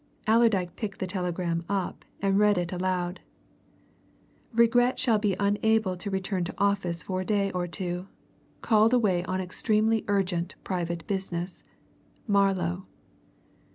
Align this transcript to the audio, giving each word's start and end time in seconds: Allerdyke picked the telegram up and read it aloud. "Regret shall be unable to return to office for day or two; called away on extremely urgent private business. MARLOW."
Allerdyke 0.25 0.75
picked 0.75 0.97
the 0.97 1.05
telegram 1.05 1.63
up 1.69 2.03
and 2.23 2.39
read 2.39 2.57
it 2.57 2.71
aloud. 2.71 3.19
"Regret 4.51 4.97
shall 4.97 5.19
be 5.19 5.35
unable 5.39 5.95
to 5.95 6.09
return 6.09 6.43
to 6.45 6.55
office 6.57 7.03
for 7.03 7.23
day 7.23 7.51
or 7.51 7.67
two; 7.67 8.07
called 8.63 8.95
away 8.95 9.23
on 9.25 9.39
extremely 9.39 10.03
urgent 10.07 10.55
private 10.63 11.05
business. 11.05 11.63
MARLOW." 12.25 12.87